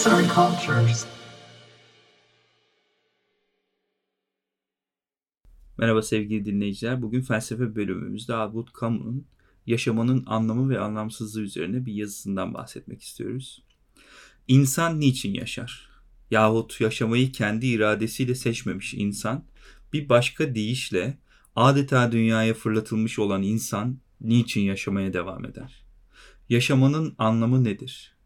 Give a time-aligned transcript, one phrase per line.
[0.00, 1.06] Arts and Cultures.
[5.78, 7.02] Merhaba sevgili dinleyiciler.
[7.02, 9.26] Bugün felsefe bölümümüzde Albert Camus'un
[9.66, 13.62] yaşamanın anlamı ve anlamsızlığı üzerine bir yazısından bahsetmek istiyoruz.
[14.48, 15.90] İnsan niçin yaşar?
[16.30, 19.44] Yahut yaşamayı kendi iradesiyle seçmemiş insan,
[19.92, 21.18] bir başka deyişle
[21.56, 25.84] adeta dünyaya fırlatılmış olan insan niçin yaşamaya devam eder?
[26.48, 28.19] Yaşamanın anlamı nedir?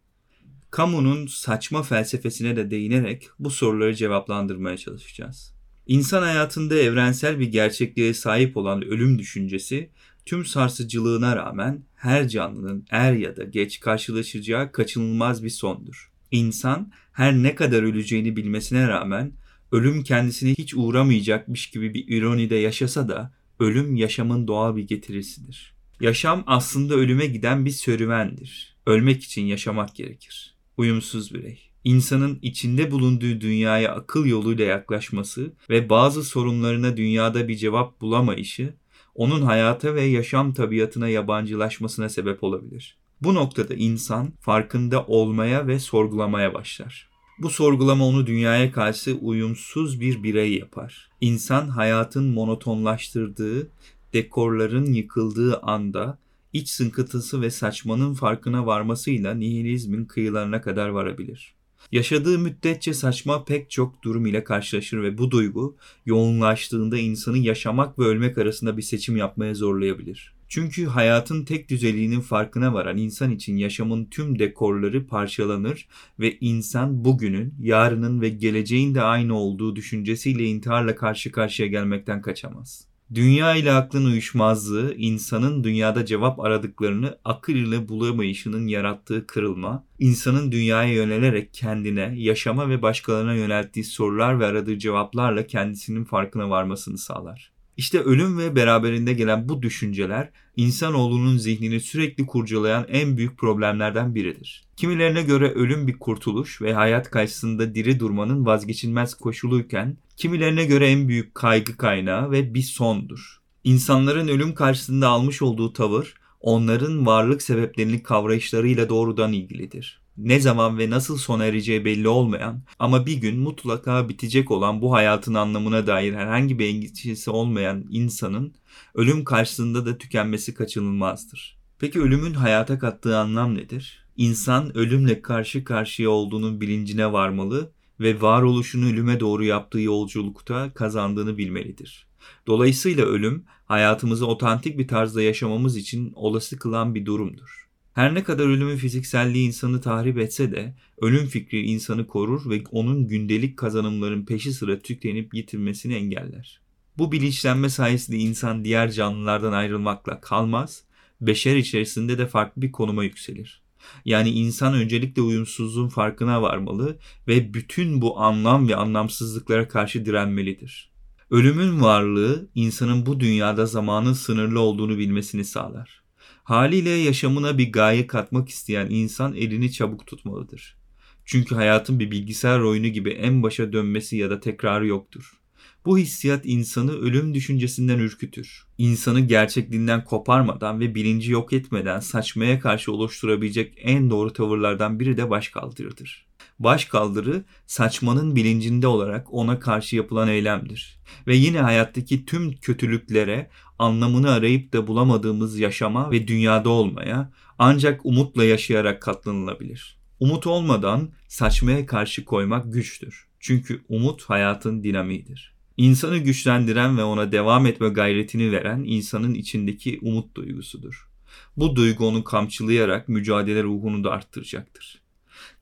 [0.76, 5.54] Camus'un saçma felsefesine de değinerek bu soruları cevaplandırmaya çalışacağız.
[5.86, 9.90] İnsan hayatında evrensel bir gerçekliğe sahip olan ölüm düşüncesi
[10.26, 16.10] tüm sarsıcılığına rağmen her canlının er ya da geç karşılaşacağı kaçınılmaz bir sondur.
[16.30, 19.32] İnsan her ne kadar öleceğini bilmesine rağmen
[19.72, 25.74] ölüm kendisine hiç uğramayacakmış gibi bir ironide yaşasa da ölüm yaşamın doğal bir getirisidir.
[26.00, 28.76] Yaşam aslında ölüme giden bir serüvendir.
[28.86, 30.53] Ölmek için yaşamak gerekir.
[30.76, 31.60] Uyumsuz birey.
[31.84, 38.74] İnsanın içinde bulunduğu dünyaya akıl yoluyla yaklaşması ve bazı sorunlarına dünyada bir cevap bulamayışı
[39.14, 42.98] onun hayata ve yaşam tabiatına yabancılaşmasına sebep olabilir.
[43.22, 47.08] Bu noktada insan farkında olmaya ve sorgulamaya başlar.
[47.38, 51.10] Bu sorgulama onu dünyaya karşı uyumsuz bir birey yapar.
[51.20, 53.70] İnsan hayatın monotonlaştırdığı,
[54.12, 56.18] dekorların yıkıldığı anda
[56.54, 61.54] iç sıkıntısı ve saçmanın farkına varmasıyla nihilizmin kıyılarına kadar varabilir.
[61.92, 68.04] Yaşadığı müddetçe saçma pek çok durum ile karşılaşır ve bu duygu yoğunlaştığında insanı yaşamak ve
[68.04, 70.34] ölmek arasında bir seçim yapmaya zorlayabilir.
[70.48, 75.88] Çünkü hayatın tek düzeliğinin farkına varan insan için yaşamın tüm dekorları parçalanır
[76.20, 82.93] ve insan bugünün, yarının ve geleceğin de aynı olduğu düşüncesiyle intiharla karşı karşıya gelmekten kaçamaz.
[83.14, 90.92] Dünya ile aklın uyuşmazlığı, insanın dünyada cevap aradıklarını akıl ile bulamayışının yarattığı kırılma, insanın dünyaya
[90.92, 97.52] yönelerek kendine, yaşama ve başkalarına yönelttiği sorular ve aradığı cevaplarla kendisinin farkına varmasını sağlar.
[97.76, 104.64] İşte ölüm ve beraberinde gelen bu düşünceler insanoğlunun zihnini sürekli kurcalayan en büyük problemlerden biridir.
[104.76, 111.08] Kimilerine göre ölüm bir kurtuluş ve hayat karşısında diri durmanın vazgeçilmez koşuluyken, kimilerine göre en
[111.08, 113.40] büyük kaygı kaynağı ve bir sondur.
[113.64, 120.90] İnsanların ölüm karşısında almış olduğu tavır, onların varlık sebeplerini kavrayışlarıyla doğrudan ilgilidir ne zaman ve
[120.90, 126.14] nasıl sona ereceği belli olmayan ama bir gün mutlaka bitecek olan bu hayatın anlamına dair
[126.14, 128.54] herhangi bir endişesi olmayan insanın
[128.94, 131.58] ölüm karşısında da tükenmesi kaçınılmazdır.
[131.78, 134.04] Peki ölümün hayata kattığı anlam nedir?
[134.16, 137.70] İnsan ölümle karşı karşıya olduğunun bilincine varmalı
[138.00, 142.06] ve varoluşunu ölüme doğru yaptığı yolculukta kazandığını bilmelidir.
[142.46, 147.63] Dolayısıyla ölüm hayatımızı otantik bir tarzda yaşamamız için olası kılan bir durumdur.
[147.94, 153.08] Her ne kadar ölümün fizikselliği insanı tahrip etse de ölüm fikri insanı korur ve onun
[153.08, 156.60] gündelik kazanımların peşi sıra tükenip yitirmesini engeller.
[156.98, 160.84] Bu bilinçlenme sayesinde insan diğer canlılardan ayrılmakla kalmaz,
[161.20, 163.62] beşer içerisinde de farklı bir konuma yükselir.
[164.04, 166.98] Yani insan öncelikle uyumsuzluğun farkına varmalı
[167.28, 170.90] ve bütün bu anlam ve anlamsızlıklara karşı direnmelidir.
[171.30, 176.03] Ölümün varlığı insanın bu dünyada zamanın sınırlı olduğunu bilmesini sağlar.
[176.44, 180.76] Haliyle yaşamına bir gaye katmak isteyen insan elini çabuk tutmalıdır.
[181.24, 185.43] Çünkü hayatın bir bilgisayar oyunu gibi en başa dönmesi ya da tekrarı yoktur.
[185.84, 188.66] Bu hissiyat insanı ölüm düşüncesinden ürkütür.
[188.78, 195.30] İnsanı gerçekliğinden koparmadan ve bilinci yok etmeden saçmaya karşı oluşturabilecek en doğru tavırlardan biri de
[195.30, 196.26] başkaldırıdır.
[196.58, 200.98] Başkaldırı saçmanın bilincinde olarak ona karşı yapılan eylemdir.
[201.26, 208.44] Ve yine hayattaki tüm kötülüklere anlamını arayıp da bulamadığımız yaşama ve dünyada olmaya ancak umutla
[208.44, 209.98] yaşayarak katlanılabilir.
[210.20, 213.28] Umut olmadan saçmaya karşı koymak güçtür.
[213.40, 215.53] Çünkü umut hayatın dinamiğidir.
[215.76, 221.08] İnsanı güçlendiren ve ona devam etme gayretini veren insanın içindeki umut duygusudur.
[221.56, 225.02] Bu duygu onu kamçılayarak mücadele ruhunu da arttıracaktır.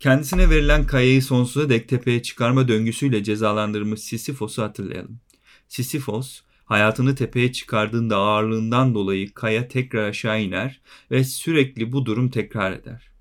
[0.00, 5.20] Kendisine verilen kayayı sonsuza dek tepeye çıkarma döngüsüyle cezalandırmış Sisyphos'u hatırlayalım.
[5.68, 12.72] Sisyphos, hayatını tepeye çıkardığında ağırlığından dolayı kaya tekrar aşağı iner ve sürekli bu durum tekrar
[12.72, 13.11] eder.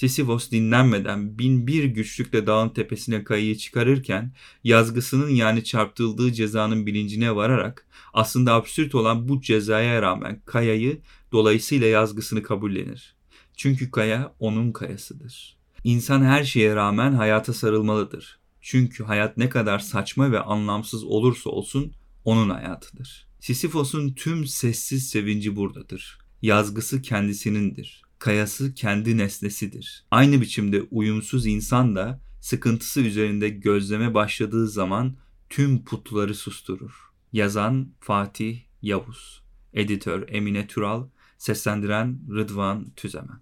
[0.00, 4.32] Sisyphos dinlenmeden bin bir güçlükle dağın tepesine kayayı çıkarırken
[4.64, 11.00] yazgısının yani çarptırıldığı cezanın bilincine vararak aslında absürt olan bu cezaya rağmen kayayı
[11.32, 13.16] dolayısıyla yazgısını kabullenir.
[13.56, 15.56] Çünkü kaya onun kayasıdır.
[15.84, 18.38] İnsan her şeye rağmen hayata sarılmalıdır.
[18.60, 21.92] Çünkü hayat ne kadar saçma ve anlamsız olursa olsun
[22.24, 23.26] onun hayatıdır.
[23.40, 26.18] Sisyphos'un tüm sessiz sevinci buradadır.
[26.42, 28.09] Yazgısı kendisinindir.
[28.20, 30.04] Kayası kendi nesnesidir.
[30.10, 35.16] Aynı biçimde uyumsuz insan da sıkıntısı üzerinde gözleme başladığı zaman
[35.48, 37.10] tüm putları susturur.
[37.32, 41.08] Yazan Fatih Yavuz, editör Emine Tural,
[41.38, 43.40] seslendiren Rıdvan Tüzemen.